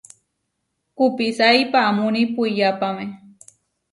[0.97, 3.05] Kupisái paamúni puiyápame.